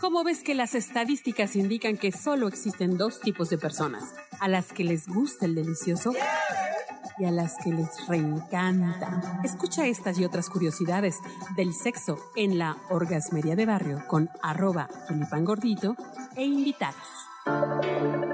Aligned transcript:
¿Cómo 0.00 0.24
ves 0.24 0.42
que 0.42 0.54
las 0.54 0.74
estadísticas 0.74 1.54
indican 1.54 1.96
que 1.96 2.12
solo 2.12 2.48
existen 2.48 2.96
dos 2.96 3.20
tipos 3.20 3.50
de 3.50 3.58
personas? 3.58 4.02
A 4.40 4.48
las 4.48 4.72
que 4.72 4.84
les 4.84 5.06
gusta 5.06 5.46
el 5.46 5.54
delicioso 5.54 6.12
y 7.18 7.24
a 7.24 7.30
las 7.30 7.54
que 7.62 7.70
les 7.70 8.06
reencanta. 8.06 9.40
Escucha 9.44 9.86
estas 9.86 10.18
y 10.18 10.24
otras 10.24 10.48
curiosidades 10.48 11.16
del 11.56 11.72
sexo 11.74 12.18
en 12.36 12.58
la 12.58 12.76
orgasmería 12.90 13.54
de 13.56 13.66
barrio 13.66 14.04
con 14.06 14.28
arroba 14.42 14.88
tulipangordito 15.06 15.96
e 16.36 16.44
invitados. 16.44 18.27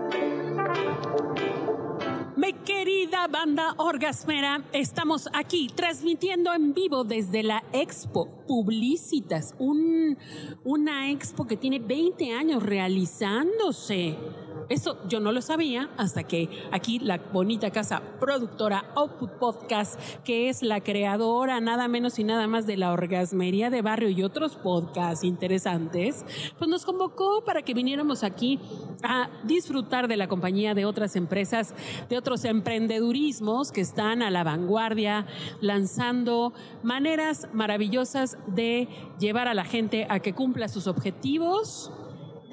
Querida 2.53 3.27
banda 3.27 3.75
orgasmera, 3.79 4.63
estamos 4.73 5.31
aquí 5.33 5.71
transmitiendo 5.75 6.53
en 6.53 6.75
vivo 6.75 7.03
desde 7.03 7.43
la 7.43 7.65
Expo 7.73 8.29
Publicitas, 8.47 9.55
un, 9.59 10.19
una 10.63 11.11
expo 11.11 11.47
que 11.47 11.57
tiene 11.57 11.79
20 11.79 12.35
años 12.35 12.63
realizándose. 12.63 14.19
Eso 14.69 14.99
yo 15.09 15.21
no 15.21 15.33
lo 15.33 15.43
sabía 15.43 15.91
hasta 15.97 16.25
que 16.25 16.49
aquí 16.73 16.99
la 16.99 17.19
bonita 17.19 17.71
casa 17.71 18.03
productora 18.19 18.85
Output 18.97 19.33
Podcast, 19.33 20.01
que 20.25 20.49
es 20.49 20.63
la 20.63 20.81
creadora 20.81 21.61
nada 21.61 21.89
menos 21.89 22.19
y 22.19 22.25
nada 22.25 22.47
más 22.47 22.67
de 22.67 22.77
la 22.77 22.93
orgasmería 22.93 23.71
de 23.71 23.83
barrio 23.83 24.09
y 24.09 24.23
otros 24.23 24.57
podcasts 24.57 25.25
interesantes, 25.25 26.25
pues 26.59 26.69
nos 26.69 26.85
convocó 26.85 27.45
para 27.45 27.63
que 27.63 27.75
viniéramos 27.75 28.25
aquí 28.25 28.61
a 29.03 29.29
disfrutar 29.45 30.09
de 30.09 30.17
la 30.17 30.29
compañía 30.29 30.75
de 30.75 30.87
otras 30.87 31.17
empresas, 31.17 31.75
de 32.09 32.17
otros 32.17 32.45
emprendedurismos 32.45 33.73
que 33.73 33.81
están 33.81 34.23
a 34.23 34.31
la 34.31 34.45
vanguardia, 34.45 35.27
lanzando 35.61 36.53
maneras 36.83 37.49
maravillosas 37.53 38.39
de 38.47 38.89
llevar 39.19 39.49
a 39.49 39.55
la 39.55 39.65
gente 39.65 40.07
a 40.09 40.21
que 40.21 40.33
cumpla 40.33 40.69
sus 40.69 40.87
objetivos 40.87 41.93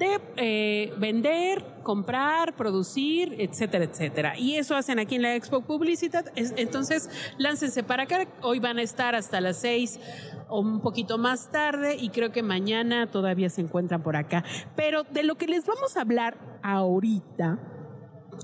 de 0.02 0.20
eh, 0.36 0.92
vender, 0.98 1.64
comprar, 1.84 2.56
producir, 2.56 3.36
etcétera, 3.38 3.84
etcétera. 3.84 4.36
Y 4.36 4.56
eso 4.56 4.74
hacen 4.74 4.98
aquí 4.98 5.14
en 5.14 5.22
la 5.22 5.36
Expo 5.36 5.60
Publicidad. 5.60 6.26
Entonces, 6.34 7.08
láncense 7.38 7.84
para 7.84 8.02
acá. 8.02 8.26
Hoy 8.42 8.58
van 8.58 8.78
a 8.78 8.82
estar 8.82 9.14
hasta 9.14 9.40
las 9.40 9.58
seis 9.58 10.00
o 10.48 10.58
un 10.60 10.80
poquito 10.80 11.18
más 11.18 11.52
tarde 11.52 11.96
y 11.96 12.08
creo 12.08 12.32
que 12.32 12.42
mañana 12.42 13.10
todavía 13.12 13.48
se 13.48 13.60
encuentran 13.60 14.02
por 14.02 14.16
acá. 14.16 14.44
Pero 14.74 15.04
de 15.04 15.22
lo 15.22 15.36
que 15.36 15.46
les 15.46 15.66
vamos 15.66 15.96
a 15.96 16.00
hablar 16.00 16.36
ahorita 16.64 17.60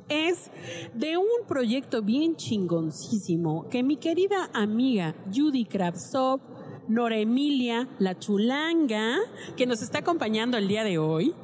es 0.09 0.53
de 0.95 1.17
un 1.17 1.47
proyecto 1.49 2.03
bien 2.03 2.37
chingoncísimo 2.37 3.69
que 3.69 3.83
mi 3.83 3.97
querida 3.97 4.49
amiga 4.55 5.17
Judy 5.35 5.65
Kravtsov 5.65 6.41
Nora 6.89 7.19
Emilia, 7.19 7.87
la 7.99 8.19
chulanga, 8.19 9.19
que 9.57 9.67
nos 9.67 9.83
está 9.83 9.99
acompañando 9.99 10.57
el 10.57 10.69
día 10.69 10.85
de 10.85 10.97
hoy, 10.97 11.35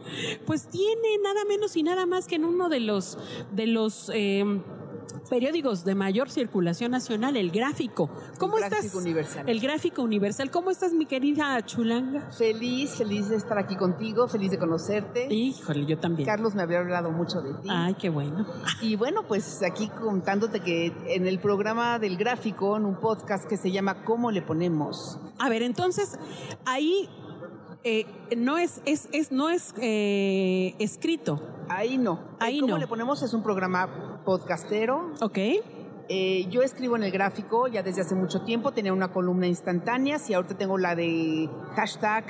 pues 0.47 0.69
tiene 0.69 1.19
nada 1.23 1.45
menos 1.47 1.77
y 1.77 1.83
nada 1.83 2.07
más 2.07 2.27
que 2.27 2.37
en 2.37 2.47
uno 2.47 2.71
de 2.71 2.81
los, 2.81 3.19
de 3.53 3.67
los 3.67 4.11
eh, 4.15 4.45
periódicos 5.35 5.85
de 5.85 5.97
mayor 5.97 6.31
circulación 6.31 6.93
nacional, 6.93 7.37
el 7.37 7.51
gráfico. 7.51 8.09
¿Cómo 8.39 8.57
el 8.57 8.63
estás? 8.63 8.83
Gráfico 8.83 8.99
Universal. 8.99 9.49
El 9.49 9.59
gráfico 9.59 10.03
universal. 10.03 10.49
¿Cómo 10.53 10.71
estás, 10.71 10.93
mi 10.93 11.07
querida 11.07 11.61
chulanga? 11.67 12.31
Feliz, 12.31 12.93
feliz 12.93 13.29
de 13.29 13.35
estar 13.35 13.59
aquí 13.59 13.75
contigo, 13.75 14.29
feliz 14.29 14.53
de 14.53 14.59
conocerte. 14.61 15.27
Híjole, 15.35 15.87
yo 15.87 15.99
también. 15.99 16.25
Carlos 16.25 16.55
me 16.55 16.63
había 16.63 16.79
hablado 16.79 17.11
mucho 17.11 17.43
de 17.43 17.53
ti. 17.55 17.69
Ay, 17.69 17.95
qué 17.95 18.11
bueno. 18.11 18.47
Y 18.81 18.95
bueno, 18.95 19.25
pues 19.27 19.61
aquí 19.65 19.89
contándote 19.89 20.61
que 20.61 20.93
en 21.09 21.27
el 21.27 21.41
programa 21.41 21.99
del 21.99 22.17
gráfico, 22.17 22.77
en 22.77 22.85
un 22.85 23.01
podcast 23.01 23.45
que 23.49 23.57
se 23.57 23.73
llama 23.73 24.05
¿Cómo 24.05 24.31
le 24.31 24.41
ponemos? 24.41 25.19
A 25.41 25.49
ver, 25.49 25.63
entonces, 25.63 26.17
ahí 26.65 27.09
eh, 27.83 28.07
no 28.37 28.57
es, 28.57 28.81
es, 28.85 29.09
es 29.11 29.33
no 29.33 29.51
es 29.51 29.75
eh, 29.79 30.77
escrito. 30.79 31.43
Ahí 31.69 31.99
no. 31.99 32.21
Ahí 32.39 32.61
¿Cómo 32.61 32.75
no. 32.75 32.79
le 32.79 32.87
ponemos? 32.87 33.21
Es 33.25 33.35
un 33.35 33.43
programa 33.43 34.14
podcastero. 34.25 35.13
¿Ok? 35.21 35.39
Eh, 36.09 36.47
yo 36.51 36.63
escribo 36.63 36.97
en 36.97 37.05
el 37.05 37.11
gráfico 37.11 37.67
ya 37.67 37.83
desde 37.83 38.03
hace 38.03 38.15
mucho 38.15 38.43
tiempo, 38.43 38.73
tenía 38.73 38.93
una 38.93 39.11
columna 39.11 39.47
instantánea 39.47 40.19
y 40.29 40.35
ahorita 40.35 40.55
tengo 40.57 40.77
la 40.77 40.95
de 40.95 41.49
hashtag 41.77 42.27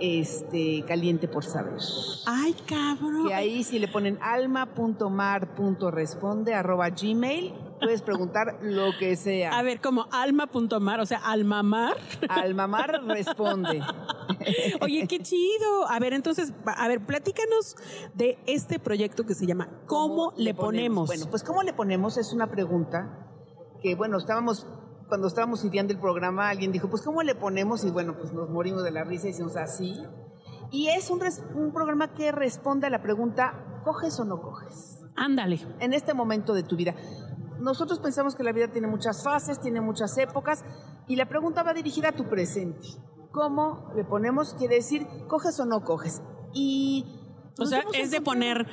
este, 0.00 0.84
caliente 0.86 1.28
por 1.28 1.44
saber. 1.44 1.78
Ay, 2.26 2.56
cabrón. 2.66 3.28
Que 3.28 3.34
ahí 3.34 3.62
si 3.62 3.78
le 3.78 3.86
ponen 3.88 4.18
alma.mar.responde 4.20 6.54
arroba 6.54 6.90
gmail, 6.90 7.54
puedes 7.80 8.02
preguntar 8.02 8.58
lo 8.60 8.90
que 8.98 9.14
sea. 9.16 9.56
A 9.56 9.62
ver, 9.62 9.80
como 9.80 10.08
alma.mar, 10.10 10.98
o 11.00 11.06
sea, 11.06 11.18
almamar. 11.18 11.96
Almamar 12.28 13.04
responde. 13.06 13.80
Oye, 14.80 15.06
qué 15.08 15.18
chido. 15.20 15.88
A 15.88 15.98
ver, 15.98 16.12
entonces, 16.12 16.52
a 16.66 16.88
ver, 16.88 17.04
platícanos 17.04 17.76
de 18.14 18.38
este 18.46 18.78
proyecto 18.78 19.24
que 19.24 19.34
se 19.34 19.46
llama 19.46 19.68
¿Cómo, 19.86 20.32
le 20.36 20.54
ponemos? 20.54 21.06
Bueno, 21.06 21.26
pues 21.30 21.42
¿cómo 21.44 21.62
le 21.62 21.72
ponemos? 21.72 22.16
Es 22.16 22.32
una 22.32 22.50
pregunta 22.50 23.28
que, 23.82 23.94
bueno, 23.94 24.18
estábamos, 24.18 24.66
cuando 25.08 25.26
estábamos 25.26 25.64
ideando 25.64 25.92
el 25.92 25.98
programa, 26.00 26.48
alguien 26.48 26.72
dijo, 26.72 26.88
pues 26.88 27.02
¿cómo 27.02 27.22
le 27.22 27.34
ponemos? 27.34 27.84
Y 27.84 27.90
bueno, 27.90 28.16
pues 28.16 28.32
nos 28.32 28.48
morimos 28.50 28.82
de 28.84 28.90
la 28.90 29.04
risa 29.04 29.26
y 29.28 29.30
decimos 29.32 29.56
así. 29.56 29.94
Y 30.70 30.88
es 30.88 31.10
un, 31.10 31.20
res- 31.20 31.42
un 31.54 31.72
programa 31.72 32.14
que 32.14 32.32
responde 32.32 32.86
a 32.86 32.90
la 32.90 33.02
pregunta, 33.02 33.80
¿coges 33.84 34.18
o 34.18 34.24
no 34.24 34.40
coges? 34.40 34.98
Ándale. 35.16 35.60
en 35.78 35.92
este 35.92 36.12
momento 36.14 36.54
de 36.54 36.64
tu 36.64 36.74
vida. 36.76 36.94
Nosotros 37.60 38.00
pensamos 38.00 38.34
que 38.34 38.42
la 38.42 38.50
vida 38.52 38.68
tiene 38.68 38.88
muchas 38.88 39.22
fases, 39.22 39.60
tiene 39.60 39.80
muchas 39.80 40.18
épocas 40.18 40.64
y 41.06 41.14
la 41.16 41.26
pregunta 41.28 41.62
va 41.62 41.72
dirigida 41.72 42.08
a 42.08 42.12
tu 42.12 42.24
presente. 42.28 42.86
¿Cómo 43.34 43.90
le 43.96 44.04
ponemos? 44.04 44.54
Quiere 44.54 44.76
decir, 44.76 45.06
¿coges 45.26 45.58
o 45.58 45.66
no 45.66 45.82
coges? 45.82 46.22
Y... 46.52 47.04
O 47.58 47.66
sea, 47.66 47.84
es 47.92 48.10
de 48.12 48.20
poner, 48.20 48.66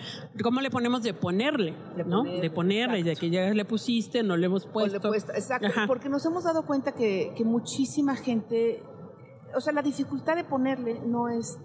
¿cómo 0.43 0.61
le 0.61 0.69
ponemos 0.71 1.01
de 1.03 1.13
ponerle? 1.15 1.75
De 1.95 2.03
¿No? 2.03 2.19
poner, 2.23 2.41
de 2.41 2.49
ponerle, 2.51 3.03
de 3.03 3.11
exacto. 3.11 3.19
que 3.21 3.29
ya 3.29 3.49
le 3.53 3.65
pusiste, 3.65 4.23
no 4.23 4.37
le 4.37 4.45
hemos 4.47 4.63
o 4.65 4.67
le 4.87 4.99
puesto. 4.99 5.13
exacto, 5.35 5.67
Ajá. 5.67 5.85
porque 5.87 6.09
nos 6.09 6.25
hemos 6.25 6.43
dado 6.43 6.65
cuenta 6.65 6.91
que, 6.93 7.33
que 7.35 7.43
muchísima 7.43 8.15
gente, 8.15 8.81
o 9.55 9.61
sea, 9.61 9.71
la 9.73 9.81
dificultad 9.83 10.35
de 10.35 10.43
ponerle 10.43 10.99
no 11.05 11.29
es, 11.29 11.59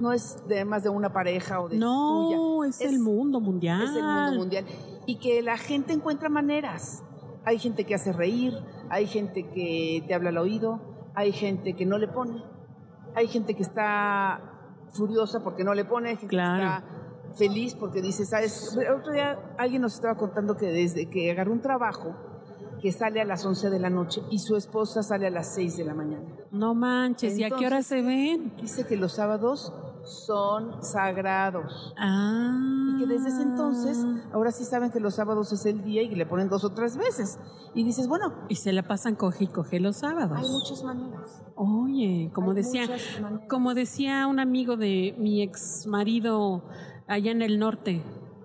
no 0.00 0.12
es 0.12 0.46
de 0.46 0.64
más 0.66 0.82
de 0.82 0.90
una 0.90 1.10
pareja 1.10 1.60
o 1.60 1.68
de 1.70 1.78
No, 1.78 2.60
tuya. 2.60 2.68
es, 2.68 2.80
el 2.82 2.98
mundo 3.00 3.40
mundial. 3.40 3.82
Es 3.84 3.96
el 3.96 4.02
mundo 4.02 4.32
mundial. 4.38 4.64
Y 5.06 5.18
que 5.18 5.40
la 5.42 5.56
gente 5.56 5.94
encuentra 5.94 6.28
maneras. 6.28 7.02
Hay 7.46 7.58
gente 7.58 7.84
que 7.84 7.94
hace 7.94 8.12
reír, 8.12 8.52
hay 8.90 9.06
gente 9.06 9.48
que 9.48 10.04
te 10.06 10.12
habla 10.14 10.28
al 10.28 10.36
oído, 10.36 10.80
hay 11.18 11.32
gente 11.32 11.74
que 11.74 11.84
no 11.84 11.98
le 11.98 12.06
pone, 12.06 12.44
hay 13.16 13.26
gente 13.26 13.54
que 13.54 13.62
está 13.64 14.40
furiosa 14.92 15.42
porque 15.42 15.64
no 15.64 15.74
le 15.74 15.84
pone, 15.84 16.10
hay 16.10 16.16
gente 16.16 16.28
Claro. 16.28 16.56
que 16.56 16.64
está 16.64 17.36
feliz 17.36 17.74
porque 17.74 18.00
dice, 18.00 18.24
¿sabes? 18.24 18.76
El 18.80 18.92
otro 18.92 19.12
día 19.12 19.36
alguien 19.58 19.82
nos 19.82 19.94
estaba 19.94 20.14
contando 20.16 20.56
que 20.56 20.66
desde 20.66 21.10
que 21.10 21.32
agarró 21.32 21.52
un 21.52 21.60
trabajo, 21.60 22.14
que 22.80 22.92
sale 22.92 23.20
a 23.20 23.24
las 23.24 23.44
11 23.44 23.68
de 23.68 23.80
la 23.80 23.90
noche 23.90 24.22
y 24.30 24.38
su 24.38 24.54
esposa 24.54 25.02
sale 25.02 25.26
a 25.26 25.30
las 25.30 25.52
6 25.54 25.76
de 25.78 25.84
la 25.84 25.94
mañana. 25.94 26.24
No 26.52 26.74
manches, 26.74 27.36
¿y 27.36 27.42
a 27.42 27.50
qué 27.50 27.66
hora 27.66 27.82
se 27.82 28.00
ven? 28.00 28.54
Dice 28.60 28.86
que 28.86 28.96
los 28.96 29.14
sábados 29.14 29.72
son 30.04 30.84
sagrados. 30.84 31.92
Ah. 31.98 32.87
Y 32.98 33.06
que 33.06 33.14
desde 33.14 33.28
ese 33.28 33.42
entonces, 33.42 34.04
ahora 34.32 34.50
sí 34.52 34.64
saben 34.64 34.90
que 34.90 35.00
los 35.00 35.14
sábados 35.14 35.52
es 35.52 35.64
el 35.66 35.82
día 35.82 36.02
y 36.02 36.14
le 36.14 36.26
ponen 36.26 36.48
dos 36.48 36.64
o 36.64 36.70
tres 36.70 36.96
veces. 36.96 37.38
Y 37.74 37.84
dices, 37.84 38.08
bueno, 38.08 38.32
Y 38.48 38.56
se 38.56 38.72
la 38.72 38.82
pasan 38.82 39.14
coge 39.14 39.44
y 39.44 39.46
coge 39.48 39.80
los 39.80 39.96
sábados. 39.98 40.36
hay 40.36 40.48
muchas 40.48 40.82
maneras. 40.84 41.44
Oye, 41.54 42.30
como 42.34 42.50
Hay 42.50 42.56
decía, 42.56 42.86
como 43.48 43.74
decía 43.74 44.26
un 44.26 44.40
amigo 44.40 44.76
de 44.76 45.14
mi 45.18 45.42
ex 45.42 45.86
marido 45.86 46.64
allá 47.06 47.30
en 47.30 47.42
el 47.42 47.58
norte, 47.58 48.02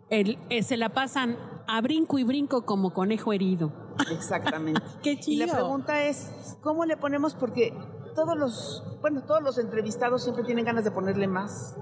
el, 0.10 0.38
eh, 0.50 0.64
se 0.64 0.78
la 0.78 0.90
pasan 0.90 1.38
a 1.68 1.82
brinco 1.82 2.20
y 2.20 2.24
brinco 2.24 2.66
como 2.66 2.94
conejo 2.94 3.34
herido. 3.34 3.72
Exactamente. 4.12 4.82
Qué 5.04 5.12
y 5.26 5.38
la 5.38 5.46
chido. 5.46 5.56
pregunta 5.56 6.04
es, 6.04 6.58
¿cómo 6.62 6.86
le 6.86 6.98
ponemos? 6.98 7.36
Porque 7.36 7.74
todos 8.16 8.38
los, 8.38 8.84
bueno, 9.02 9.24
todos 9.24 9.42
los 9.42 9.58
entrevistados 9.58 10.24
siempre 10.24 10.44
tienen 10.44 10.66
ganas 10.66 10.84
de 10.84 10.92
ponerle 10.92 11.28
más. 11.28 11.76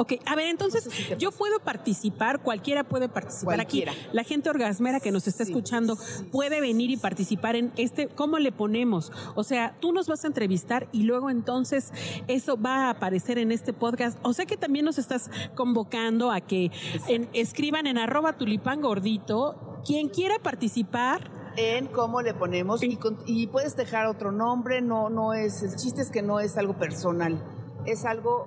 Ok, 0.00 0.12
a 0.26 0.36
ver, 0.36 0.46
entonces 0.46 0.84
No 0.86 0.90
sé 0.92 0.96
si 0.96 1.08
te 1.08 1.16
yo 1.18 1.32
puedo 1.32 1.58
participar, 1.58 2.40
cualquiera 2.40 2.84
puede 2.84 3.08
participar 3.08 3.56
Cualquiera. 3.56 3.90
aquí. 3.92 4.00
La 4.12 4.22
gente 4.22 4.48
orgasmera 4.48 5.00
que 5.00 5.10
nos 5.10 5.26
está 5.26 5.44
Sí, 5.44 5.50
escuchando 5.50 5.96
sí. 5.96 6.22
puede 6.30 6.60
venir 6.60 6.90
y 6.90 6.96
participar 6.96 7.56
en 7.56 7.72
este, 7.76 8.06
¿cómo 8.08 8.38
le 8.38 8.52
ponemos? 8.52 9.10
O 9.34 9.42
sea, 9.42 9.76
tú 9.80 9.92
nos 9.92 10.06
vas 10.06 10.22
a 10.22 10.28
entrevistar 10.28 10.88
y 10.92 11.02
luego 11.02 11.30
entonces 11.30 11.92
eso 12.28 12.56
va 12.56 12.86
a 12.86 12.90
aparecer 12.90 13.38
en 13.38 13.50
este 13.50 13.72
podcast. 13.72 14.18
O 14.22 14.32
sea 14.32 14.46
que 14.46 14.56
también 14.56 14.84
nos 14.84 14.98
estás 14.98 15.30
convocando 15.56 16.30
a 16.30 16.40
que 16.40 16.70
en- 17.08 17.28
escriban 17.32 17.86
en 17.88 17.98
arroba 17.98 18.34
tulipán 18.34 18.80
gordito, 18.80 19.80
quien 19.84 20.08
quiera 20.08 20.38
participar. 20.38 21.30
En 21.56 21.88
cómo 21.88 22.22
le 22.22 22.34
ponemos 22.34 22.84
y, 22.84 22.96
con- 22.96 23.18
y 23.26 23.48
puedes 23.48 23.74
dejar 23.74 24.06
otro 24.06 24.30
nombre, 24.30 24.80
no, 24.80 25.10
no 25.10 25.34
es, 25.34 25.62
el 25.64 25.74
chiste 25.74 26.02
es 26.02 26.10
que 26.10 26.22
no 26.22 26.38
es 26.38 26.56
algo 26.56 26.74
personal, 26.78 27.42
es 27.84 28.04
algo 28.04 28.46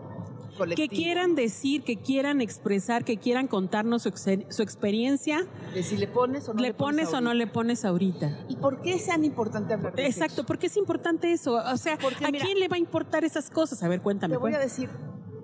colectivo. 0.63 0.89
que 0.89 0.95
quieran 0.95 1.35
decir, 1.35 1.83
que 1.83 1.97
quieran 1.97 2.41
expresar, 2.41 3.03
que 3.03 3.17
quieran 3.17 3.47
contarnos 3.47 4.03
su, 4.03 4.09
ex- 4.09 4.25
su 4.49 4.61
experiencia, 4.63 5.45
De 5.73 5.83
si 5.83 5.97
le 5.97 6.07
pones 6.07 6.47
o 6.49 6.53
no 6.53 6.61
le, 6.61 6.69
le 6.69 6.73
pones 6.73 7.13
o 7.13 7.21
no 7.21 7.33
le 7.33 7.47
pones 7.47 7.85
ahorita. 7.85 8.45
¿Y 8.49 8.55
por 8.55 8.81
qué 8.81 8.93
es 8.95 9.05
tan 9.07 9.23
importante 9.23 9.73
hablar 9.73 9.93
de 9.95 10.05
Exacto, 10.05 10.35
sexo? 10.35 10.45
porque 10.45 10.67
es 10.67 10.77
importante 10.77 11.31
eso. 11.31 11.53
O 11.55 11.77
sea, 11.77 11.97
Porque, 12.01 12.25
¿a 12.25 12.31
mira, 12.31 12.45
quién 12.45 12.59
le 12.59 12.67
va 12.67 12.75
a 12.75 12.79
importar 12.79 13.23
esas 13.23 13.49
cosas? 13.49 13.81
A 13.83 13.87
ver, 13.87 14.01
cuéntame. 14.01 14.33
Te 14.33 14.37
voy 14.39 14.53
a 14.53 14.59
decir, 14.59 14.89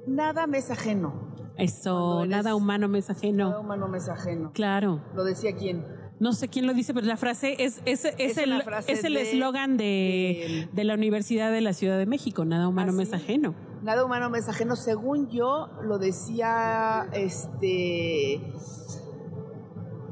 nada 0.07 0.47
me 0.47 0.57
es 0.57 0.71
ajeno. 0.71 1.27
Eso, 1.57 2.25
nada 2.27 2.53
humano 2.55 2.87
me 2.87 2.99
es 2.99 3.07
Nada 3.09 3.17
ajeno. 3.19 3.59
humano 3.59 3.87
me 3.87 3.97
es 3.97 4.07
ajeno. 4.09 4.51
Claro. 4.53 5.01
Lo 5.15 5.23
decía 5.23 5.55
quién. 5.55 5.83
No 6.19 6.33
sé 6.33 6.47
quién 6.47 6.65
lo 6.65 6.73
dice, 6.73 6.93
pero 6.95 7.05
la 7.05 7.15
frase 7.17 7.55
es, 7.63 7.79
es, 7.85 8.03
es, 8.05 8.15
Es 8.17 8.37
el 8.39 9.17
es 9.17 9.27
eslogan 9.29 9.77
de, 9.77 9.83
de- 9.83 10.69
de 10.71 10.83
la 10.83 10.95
Universidad 10.95 11.51
de 11.51 11.61
la 11.61 11.73
Ciudad 11.73 11.97
de 11.99 12.05
México. 12.07 12.43
Nada 12.45 12.67
humano 12.67 12.91
¿Ah, 12.91 12.95
me 12.95 13.03
es 13.03 13.13
ajeno. 13.13 13.53
Nada 13.87 14.03
humano 14.03 14.29
me 14.29 14.39
es 14.39 14.49
ajeno. 14.49 14.75
Según 14.75 15.29
yo, 15.29 15.69
lo 15.81 15.97
decía 15.97 17.07
este 17.13 18.41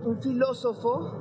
un 0.06 0.18
filósofo. 0.24 1.12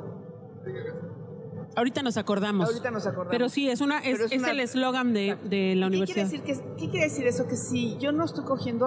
Ahorita 1.75 2.05
nos 2.05 2.17
acordamos. 2.17 2.69
Ahorita 2.69 2.93
nos 2.93 3.09
acordamos. 3.09 3.33
Pero 3.33 3.49
sí, 3.49 3.69
es 3.69 3.81
una 3.81 3.99
es, 3.99 4.21
es 4.21 4.31
es 4.31 4.39
una- 4.39 4.53
el 4.53 4.61
eslogan 4.61 5.13
de, 5.13 5.37
la 5.75 5.87
¿Y 5.87 5.89
universidad. 5.89 6.07
¿Qué 6.07 6.07
quiere, 6.07 6.23
decir 6.23 6.43
que, 6.43 6.77
¿Qué 6.77 6.91
quiere 6.91 7.07
decir 7.07 7.27
eso? 7.27 7.49
Que 7.49 7.57
si 7.57 7.97
yo 7.97 8.13
no 8.13 8.25
estoy 8.25 8.45
cogiendo, 8.45 8.87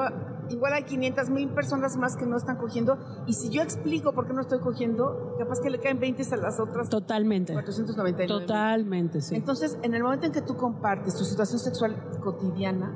igual 0.49 0.71
hay 0.71 0.83
500 0.83 1.29
mil 1.29 1.49
personas 1.49 1.97
más 1.97 2.15
que 2.15 2.25
no 2.25 2.37
están 2.37 2.55
cogiendo, 2.55 2.97
y 3.27 3.33
si 3.33 3.49
yo 3.49 3.61
explico 3.61 4.13
por 4.13 4.27
qué 4.27 4.33
no 4.33 4.39
estoy 4.39 4.59
cogiendo, 4.59 5.35
capaz 5.37 5.59
que 5.59 5.69
le 5.69 5.79
caen 5.81 5.99
20 5.99 6.23
a 6.33 6.37
las 6.37 6.61
otras 6.61 6.87
Totalmente. 6.87 7.51
499. 7.51 8.27
Totalmente, 8.27 9.19
sí. 9.19 9.35
Entonces, 9.35 9.77
en 9.81 9.93
el 9.93 10.03
momento 10.03 10.25
en 10.25 10.31
que 10.31 10.41
tú 10.41 10.55
compartes 10.55 11.17
tu 11.17 11.25
situación 11.25 11.59
sexual 11.59 12.01
cotidiana, 12.23 12.93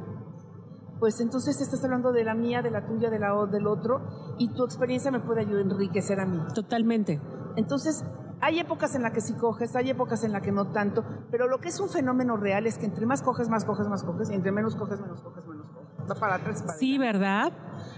pues 1.02 1.20
entonces 1.20 1.60
estás 1.60 1.84
hablando 1.84 2.12
de 2.12 2.24
la 2.24 2.36
mía, 2.36 2.62
de 2.62 2.70
la 2.70 2.86
tuya, 2.86 3.10
de 3.10 3.18
la 3.18 3.34
del 3.52 3.66
otro, 3.66 4.36
y 4.38 4.50
tu 4.54 4.64
experiencia 4.64 5.10
me 5.10 5.20
puede 5.20 5.42
ayudar 5.42 5.58
a 5.58 5.62
enriquecer 5.64 6.20
a 6.20 6.28
mí. 6.28 6.38
Totalmente. 6.54 7.20
Entonces, 7.56 8.06
hay 8.40 8.60
épocas 8.60 8.94
en 8.94 9.02
las 9.02 9.12
que 9.12 9.20
sí 9.22 9.34
coges, 9.34 9.76
hay 9.76 9.90
épocas 9.90 10.24
en 10.24 10.32
las 10.32 10.44
que 10.44 10.52
no 10.52 10.68
tanto, 10.72 11.04
pero 11.32 11.48
lo 11.48 11.58
que 11.60 11.70
es 11.70 11.80
un 11.80 11.90
fenómeno 11.90 12.38
real 12.38 12.68
es 12.68 12.78
que 12.78 12.86
entre 12.86 13.08
más 13.08 13.24
coges, 13.24 13.50
más 13.50 13.66
coges, 13.66 13.88
más 13.88 14.04
coges, 14.04 14.30
y 14.30 14.36
entre 14.36 14.52
menos 14.52 14.76
coges, 14.76 15.00
menos 15.02 15.22
coges, 15.22 15.48
menos 15.48 15.68
coges. 15.72 15.90
Va 16.10 16.14
para 16.14 16.36
atrás 16.36 16.62
para 16.62 16.78
Sí, 16.78 17.00
¿verdad? 17.00 17.52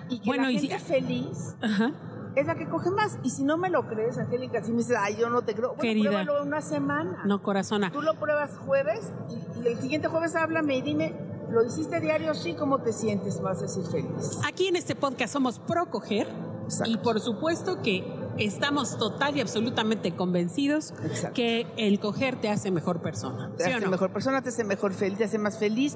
Y 0.07 0.19
que 0.21 0.25
Bueno, 0.29 0.44
la 0.45 0.51
y 0.51 0.59
gente 0.59 0.79
si- 0.79 0.85
feliz 0.85 1.55
Ajá. 1.61 1.91
es 2.38 2.47
la 2.47 2.55
que 2.55 2.69
coge 2.69 2.89
más. 2.89 3.19
Y 3.23 3.31
si 3.31 3.44
no 3.44 3.57
me 3.57 3.69
lo 3.69 3.85
crees, 3.85 4.17
Angélica, 4.17 4.63
si 4.63 4.71
me 4.71 4.77
dices, 4.77 4.95
ay, 4.97 5.17
yo 5.17 5.29
no 5.29 5.41
te 5.41 5.53
creo, 5.55 5.75
bueno, 5.75 5.81
Querida. 5.81 6.09
pruébalo 6.09 6.41
una 6.44 6.61
semana. 6.61 7.21
No, 7.25 7.41
corazona. 7.44 7.91
Tú 7.91 8.01
lo 8.01 8.13
pruebas 8.15 8.57
jueves 8.65 9.11
y, 9.29 9.59
y 9.61 9.67
el 9.67 9.77
siguiente 9.79 10.07
jueves 10.07 10.35
háblame 10.38 10.77
y 10.77 10.81
dime, 10.81 11.13
¿lo 11.53 11.63
hiciste 11.65 12.00
diario? 12.00 12.33
Sí, 12.33 12.53
¿cómo 12.55 12.79
te 12.79 12.91
sientes? 12.94 13.41
Vas 13.41 13.61
a 13.61 13.67
ser 13.67 13.83
feliz. 13.85 14.39
Aquí 14.45 14.67
en 14.67 14.75
este 14.75 14.95
podcast 14.95 15.31
somos 15.33 15.59
pro 15.59 15.89
coger 15.89 16.27
Exacto. 16.65 16.91
y 16.91 16.97
por 16.97 17.19
supuesto 17.19 17.81
que 17.81 18.03
estamos 18.38 18.97
total 18.97 19.38
y 19.38 19.41
absolutamente 19.41 20.15
convencidos 20.15 20.91
Exacto. 21.03 21.35
que 21.35 21.67
el 21.77 22.00
coger 22.00 22.35
te 22.41 22.50
hace 22.50 22.71
mejor 22.71 23.01
persona. 23.01 23.51
Te 23.57 23.65
¿Sí 23.65 23.69
o 23.71 23.75
hace 23.75 23.85
no? 23.85 23.91
mejor 23.91 24.11
persona, 24.11 24.41
te 24.41 24.50
hace 24.50 24.63
mejor 24.63 24.94
feliz, 24.94 25.17
te 25.19 25.23
hace 25.25 25.38
más 25.38 25.59
feliz, 25.59 25.95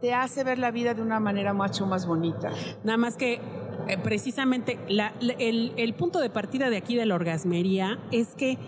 te 0.00 0.14
hace 0.14 0.44
ver 0.44 0.58
la 0.58 0.70
vida 0.70 0.94
de 0.94 1.02
una 1.02 1.20
manera 1.20 1.52
mucho 1.52 1.84
más 1.86 2.06
bonita. 2.06 2.50
Nada 2.84 2.96
más 2.96 3.16
que 3.16 3.40
eh, 3.88 3.98
precisamente 4.02 4.78
la- 4.88 5.12
la- 5.20 5.34
el, 5.34 5.72
el 5.76 5.94
punto 5.94 6.20
de 6.20 6.30
partida 6.30 6.70
de 6.70 6.76
aquí 6.78 6.96
de 6.96 7.04
la 7.04 7.14
orgasmería 7.14 7.98
es 8.12 8.34
que 8.34 8.58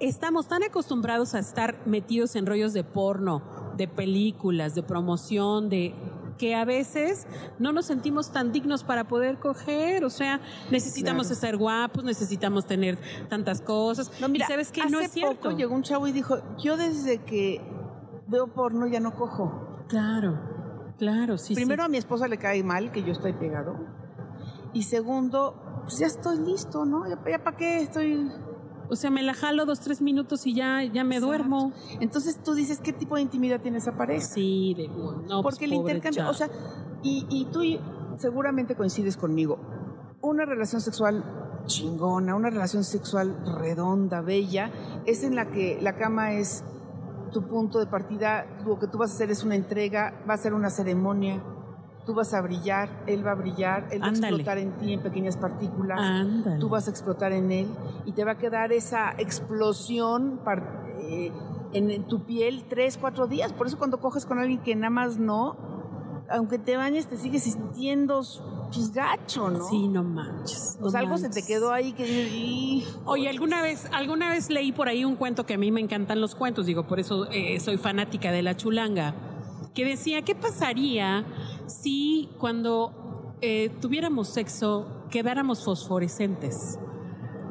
estamos 0.00 0.46
tan 0.48 0.62
acostumbrados 0.62 1.34
a 1.34 1.38
estar 1.38 1.76
metidos 1.86 2.36
en 2.36 2.44
rollos 2.46 2.72
de 2.74 2.84
porno, 2.84 3.42
de 3.76 3.88
películas, 3.88 4.74
de 4.74 4.82
promoción, 4.82 5.68
de 5.68 5.94
que 6.38 6.54
a 6.54 6.64
veces 6.64 7.26
no 7.58 7.72
nos 7.72 7.86
sentimos 7.86 8.30
tan 8.30 8.52
dignos 8.52 8.84
para 8.84 9.04
poder 9.04 9.38
coger, 9.38 10.04
o 10.04 10.10
sea, 10.10 10.40
necesitamos 10.70 11.28
Claro. 11.28 11.40
ser 11.40 11.56
guapos, 11.56 12.04
necesitamos 12.04 12.66
tener 12.66 12.98
tantas 13.28 13.60
cosas. 13.60 14.10
No, 14.20 14.28
mira, 14.28 14.44
y 14.46 14.48
sabes 14.48 14.70
que 14.70 14.82
hace 14.82 14.90
no 14.90 15.00
es 15.00 15.12
cierto. 15.12 15.36
poco 15.36 15.56
llegó 15.56 15.74
un 15.74 15.82
chavo 15.82 16.06
y 16.06 16.12
dijo, 16.12 16.38
yo 16.58 16.76
desde 16.76 17.22
que 17.24 17.60
veo 18.26 18.48
porno 18.48 18.86
ya 18.86 19.00
no 19.00 19.14
cojo. 19.14 19.84
Claro, 19.88 20.38
claro, 20.98 21.38
sí. 21.38 21.54
Primero 21.54 21.82
sí. 21.84 21.86
a 21.86 21.88
mi 21.88 21.96
esposa 21.96 22.28
le 22.28 22.36
cae 22.38 22.62
mal 22.62 22.92
que 22.92 23.02
yo 23.02 23.12
estoy 23.12 23.32
pegado. 23.32 23.76
Y 24.74 24.82
segundo, 24.82 25.80
pues 25.84 25.98
ya 25.98 26.06
estoy 26.06 26.38
listo, 26.38 26.84
¿no? 26.84 27.08
¿Ya, 27.08 27.16
para 27.42 27.56
qué 27.56 27.80
estoy...? 27.80 28.30
O 28.88 28.96
sea, 28.96 29.10
me 29.10 29.22
la 29.22 29.34
jalo 29.34 29.66
dos, 29.66 29.80
tres 29.80 30.00
minutos 30.00 30.46
y 30.46 30.54
ya, 30.54 30.82
ya 30.82 31.04
me 31.04 31.16
Exacto. 31.16 31.26
duermo. 31.26 31.72
Entonces 32.00 32.42
tú 32.42 32.54
dices, 32.54 32.80
¿qué 32.80 32.92
tipo 32.92 33.16
de 33.16 33.22
intimidad 33.22 33.60
tiene 33.60 33.78
esa 33.78 33.96
pareja? 33.96 34.24
Sí, 34.24 34.74
de 34.76 34.88
no, 34.88 35.42
pues, 35.42 35.42
Porque 35.42 35.64
el 35.64 35.72
intercambio, 35.74 36.20
chavo. 36.22 36.30
o 36.30 36.34
sea, 36.34 36.48
y, 37.02 37.26
y 37.28 37.46
tú 37.46 37.60
seguramente 38.18 38.76
coincides 38.76 39.16
conmigo, 39.16 39.58
una 40.22 40.44
relación 40.44 40.80
sexual 40.80 41.24
chingona, 41.66 42.34
una 42.34 42.50
relación 42.50 42.84
sexual 42.84 43.36
redonda, 43.60 44.20
bella, 44.20 44.70
es 45.04 45.24
en 45.24 45.34
la 45.34 45.50
que 45.50 45.78
la 45.80 45.96
cama 45.96 46.32
es 46.34 46.64
tu 47.32 47.42
punto 47.46 47.78
de 47.80 47.86
partida, 47.86 48.46
lo 48.64 48.78
que 48.78 48.86
tú 48.86 48.98
vas 48.98 49.10
a 49.10 49.14
hacer 49.14 49.30
es 49.30 49.42
una 49.44 49.56
entrega, 49.56 50.22
va 50.28 50.34
a 50.34 50.38
ser 50.38 50.54
una 50.54 50.70
ceremonia, 50.70 51.42
tú 52.06 52.14
vas 52.14 52.32
a 52.32 52.40
brillar, 52.40 52.88
él 53.06 53.26
va 53.26 53.32
a 53.32 53.34
brillar, 53.34 53.88
él 53.90 54.00
va 54.00 54.06
a 54.06 54.10
explotar 54.10 54.58
en 54.58 54.72
ti 54.78 54.92
en 54.92 55.00
pequeñas 55.00 55.36
partículas, 55.36 56.00
Ándale. 56.00 56.58
tú 56.58 56.68
vas 56.68 56.86
a 56.86 56.90
explotar 56.90 57.32
en 57.32 57.50
él 57.50 57.68
y 58.06 58.12
te 58.12 58.24
va 58.24 58.32
a 58.32 58.38
quedar 58.38 58.72
esa 58.72 59.10
explosión 59.18 60.40
eh, 61.00 61.32
en, 61.72 62.04
tu 62.04 62.24
piel 62.24 62.64
tres, 62.68 62.96
cuatro 62.96 63.26
días. 63.26 63.52
Por 63.52 63.66
eso 63.66 63.76
cuando 63.76 63.98
coges 63.98 64.24
con 64.24 64.38
alguien 64.38 64.60
que 64.60 64.76
nada 64.76 64.90
más 64.90 65.18
no, 65.18 65.56
aunque 66.30 66.58
te 66.58 66.76
bañes, 66.76 67.08
te 67.08 67.16
sigues 67.16 67.42
sintiendo 67.42 68.22
pues, 68.72 68.92
gacho, 68.92 69.50
¿no? 69.50 69.68
Sí, 69.68 69.88
no 69.88 70.04
manches. 70.04 70.78
O 70.80 70.90
sea, 70.90 71.00
no 71.00 71.06
algo 71.06 71.18
se 71.18 71.28
te 71.28 71.44
quedó 71.44 71.72
ahí 71.72 71.92
que... 71.92 72.84
Oye, 73.04 73.28
alguna 73.28 73.62
vez, 73.62 73.88
alguna 73.92 74.30
vez 74.30 74.48
leí 74.48 74.70
por 74.70 74.88
ahí 74.88 75.04
un 75.04 75.16
cuento 75.16 75.44
que 75.44 75.54
a 75.54 75.58
mí 75.58 75.72
me 75.72 75.80
encantan 75.80 76.20
los 76.20 76.36
cuentos, 76.36 76.66
digo, 76.66 76.86
por 76.86 77.00
eso 77.00 77.26
eh, 77.30 77.58
soy 77.58 77.78
fanática 77.78 78.30
de 78.30 78.42
la 78.42 78.56
chulanga, 78.56 79.14
que 79.76 79.84
decía, 79.84 80.22
¿qué 80.22 80.34
pasaría 80.34 81.24
si 81.66 82.30
cuando 82.40 83.36
eh, 83.42 83.70
tuviéramos 83.80 84.28
sexo 84.28 85.04
quedáramos 85.10 85.62
fosforescentes 85.62 86.78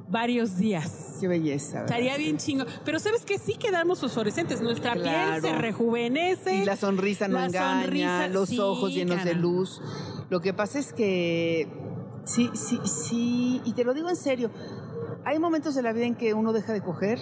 varios 0.10 0.58
días? 0.58 1.18
Qué 1.22 1.28
belleza. 1.28 1.82
¿verdad? 1.82 1.86
Estaría 1.86 2.18
bien 2.18 2.38
chingo. 2.38 2.66
Pero 2.84 3.00
¿sabes 3.00 3.24
que 3.26 3.38
Sí 3.38 3.54
quedamos 3.54 4.02
fosforescentes. 4.02 4.60
Nuestra 4.60 4.94
piel 4.94 5.40
se 5.40 5.56
rejuvenece. 5.56 6.56
Y 6.56 6.66
la 6.66 6.76
sonrisa 6.76 7.28
no 7.28 7.38
La 7.38 7.46
engaña, 7.46 7.84
sonrisa, 7.84 8.28
los 8.30 8.50
sí, 8.50 8.60
ojos 8.60 8.92
llenos 8.92 9.24
de 9.24 9.36
luz. 9.36 9.80
Lo 10.32 10.42
que 10.42 10.52
pasa 10.52 10.80
es 10.80 10.94
que 10.94 11.68
sí, 12.24 12.50
sí, 12.56 12.80
sí, 12.86 13.62
y 13.66 13.74
te 13.74 13.84
lo 13.84 13.94
digo 13.94 14.10
en 14.10 14.16
serio, 14.16 14.50
hay 15.26 15.38
momentos 15.38 15.76
de 15.76 15.84
la 15.84 15.94
vida 15.94 16.08
en 16.08 16.16
que 16.16 16.34
uno 16.34 16.54
deja 16.54 16.74
de 16.74 16.82
coger 16.82 17.20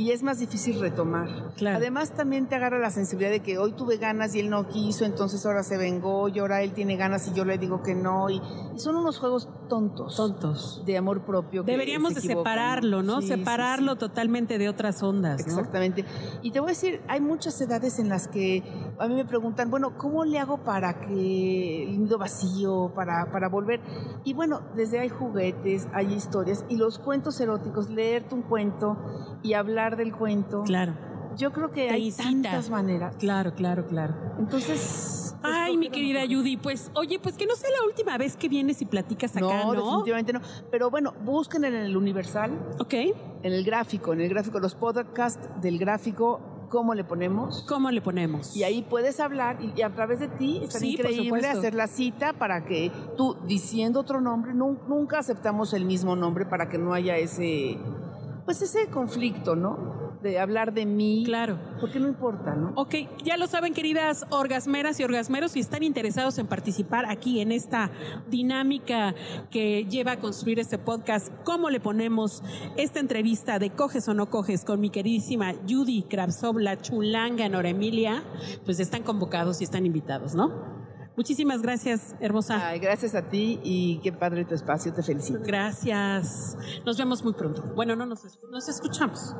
y 0.00 0.12
es 0.12 0.22
más 0.22 0.38
difícil 0.38 0.80
retomar. 0.80 1.52
Claro. 1.56 1.76
Además 1.76 2.14
también 2.14 2.46
te 2.46 2.54
agarra 2.54 2.78
la 2.78 2.90
sensibilidad 2.90 3.30
de 3.30 3.40
que 3.40 3.58
hoy 3.58 3.72
tuve 3.72 3.98
ganas 3.98 4.34
y 4.34 4.40
él 4.40 4.48
no 4.48 4.66
quiso, 4.66 5.04
entonces 5.04 5.44
ahora 5.44 5.62
se 5.62 5.76
vengó 5.76 6.28
y 6.28 6.38
ahora 6.38 6.62
él 6.62 6.72
tiene 6.72 6.96
ganas 6.96 7.28
y 7.28 7.34
yo 7.34 7.44
le 7.44 7.58
digo 7.58 7.82
que 7.82 7.94
no. 7.94 8.30
Y, 8.30 8.40
y 8.74 8.78
son 8.78 8.96
unos 8.96 9.18
juegos 9.18 9.50
tontos. 9.70 10.16
Tontos. 10.16 10.82
De 10.84 10.98
amor 10.98 11.22
propio. 11.22 11.62
Deberíamos 11.62 12.14
de 12.14 12.20
separarlo, 12.20 13.02
¿no? 13.02 13.22
Sí, 13.22 13.28
separarlo 13.28 13.92
sí. 13.92 13.98
totalmente 14.00 14.58
de 14.58 14.68
otras 14.68 15.02
ondas, 15.02 15.40
¿no? 15.40 15.46
Exactamente. 15.46 16.04
Y 16.42 16.50
te 16.50 16.60
voy 16.60 16.68
a 16.68 16.72
decir, 16.72 17.00
hay 17.08 17.20
muchas 17.20 17.58
edades 17.62 17.98
en 17.98 18.10
las 18.10 18.28
que 18.28 18.62
a 18.98 19.08
mí 19.08 19.14
me 19.14 19.24
preguntan, 19.24 19.70
bueno, 19.70 19.96
¿cómo 19.96 20.24
le 20.26 20.38
hago 20.38 20.58
para 20.58 21.00
que 21.00 21.84
el 21.84 22.02
nido 22.02 22.18
vacío, 22.18 22.92
para, 22.94 23.30
para 23.32 23.48
volver? 23.48 23.80
Y 24.24 24.34
bueno, 24.34 24.60
desde 24.74 24.98
hay 24.98 25.08
juguetes, 25.08 25.88
hay 25.94 26.12
historias 26.12 26.64
y 26.68 26.76
los 26.76 26.98
cuentos 26.98 27.40
eróticos, 27.40 27.88
leerte 27.88 28.34
un 28.34 28.42
cuento 28.42 28.98
y 29.42 29.54
hablar 29.54 29.96
del 29.96 30.12
cuento. 30.12 30.64
Claro. 30.64 30.94
Yo 31.36 31.52
creo 31.52 31.70
que 31.70 31.86
Te 31.86 31.94
hay 31.94 32.06
incita. 32.06 32.24
tantas 32.24 32.70
maneras. 32.70 33.14
Claro, 33.16 33.54
claro, 33.54 33.86
claro. 33.86 34.14
Entonces... 34.38 35.19
pues, 35.40 35.54
Ay, 35.56 35.72
¿por 35.72 35.80
mi 35.80 35.88
querida? 35.90 36.20
Judy, 36.28 36.56
pues, 36.56 36.90
oye, 36.94 37.18
pues 37.18 37.36
que 37.36 37.46
no 37.46 37.54
sea 37.56 37.70
la 37.70 37.86
última 37.86 38.16
vez 38.18 38.36
que 38.36 38.48
vienes 38.48 38.80
y 38.82 38.86
platicas 38.86 39.36
acá, 39.36 39.46
No, 39.46 39.72
¿no? 39.74 39.80
definitivamente 39.82 40.32
no. 40.32 40.40
Pero 40.70 40.90
bueno, 40.90 41.14
busquen 41.24 41.64
en 41.64 41.74
el 41.74 41.96
Universal, 41.96 42.50
Ok. 42.78 42.94
en 42.94 43.14
el 43.52 43.64
gráfico, 43.64 44.12
en 44.12 44.20
el 44.20 44.28
gráfico, 44.28 44.60
los 44.60 44.74
podcasts 44.74 45.48
del 45.60 45.78
gráfico, 45.78 46.40
cómo 46.68 46.94
le 46.94 47.02
ponemos. 47.04 47.64
¿Cómo 47.68 47.90
le 47.90 48.00
ponemos? 48.00 48.56
Y 48.56 48.62
ahí 48.62 48.82
puedes 48.82 49.18
hablar 49.18 49.58
y, 49.60 49.82
a 49.82 49.90
través 49.92 50.20
de 50.20 50.28
ti 50.28 50.60
es 50.62 50.72
Sí, 50.74 50.92
increíble 50.92 51.46
hacer 51.48 51.74
la 51.74 51.88
cita 51.88 52.32
para 52.32 52.64
que 52.64 52.92
tú, 53.16 53.36
diciendo 53.46 53.98
otro 54.00 54.20
nombre, 54.20 54.52
nun- 54.54 54.78
nunca 54.86 55.18
aceptamos 55.18 55.72
el 55.74 55.84
mismo 55.84 56.14
nombre 56.14 56.46
para 56.46 56.68
que 56.68 56.78
no 56.78 56.92
haya 56.94 57.16
ese, 57.16 57.76
pues 58.44 58.62
ese 58.62 58.86
conflicto, 58.88 59.56
¿no? 59.56 59.99
De 60.22 60.38
hablar 60.38 60.72
de 60.72 60.86
mí. 60.86 61.22
Claro. 61.24 61.58
Porque 61.80 61.98
no 61.98 62.08
importa, 62.08 62.54
¿no? 62.54 62.72
Ok, 62.76 62.94
ya 63.24 63.36
lo 63.36 63.46
saben, 63.46 63.72
queridas 63.72 64.26
orgasmeras 64.30 65.00
y 65.00 65.04
orgasmeros, 65.04 65.52
si 65.52 65.60
están 65.60 65.82
interesados 65.82 66.38
en 66.38 66.46
participar 66.46 67.06
aquí 67.06 67.40
en 67.40 67.52
esta 67.52 67.90
dinámica 68.28 69.14
que 69.50 69.84
lleva 69.84 70.12
a 70.12 70.18
construir 70.18 70.58
este 70.58 70.78
podcast, 70.78 71.32
¿cómo 71.44 71.70
le 71.70 71.80
ponemos 71.80 72.42
esta 72.76 73.00
entrevista 73.00 73.58
de 73.58 73.70
coges 73.70 74.08
o 74.08 74.14
no 74.14 74.30
coges 74.30 74.64
con 74.64 74.80
mi 74.80 74.90
queridísima 74.90 75.54
Judy 75.68 76.02
Kravsov, 76.02 76.58
la 76.58 76.76
chulanga 76.80 77.48
Nora 77.48 77.70
Emilia? 77.70 78.22
Pues 78.64 78.80
están 78.80 79.02
convocados 79.02 79.60
y 79.60 79.64
están 79.64 79.86
invitados, 79.86 80.34
¿no? 80.34 80.80
Muchísimas 81.16 81.60
gracias, 81.60 82.14
hermosa. 82.20 82.68
Ay, 82.68 82.78
gracias 82.78 83.14
a 83.14 83.28
ti 83.28 83.60
y 83.62 84.00
qué 84.02 84.12
padre 84.12 84.44
tu 84.44 84.54
espacio, 84.54 84.92
te 84.92 85.02
felicito. 85.02 85.40
Gracias. 85.42 86.56
Nos 86.86 86.96
vemos 86.96 87.22
muy 87.22 87.34
pronto. 87.34 87.62
Bueno, 87.74 87.94
no 87.96 88.06
nos, 88.06 88.38
nos 88.50 88.68
escuchamos. 88.68 89.34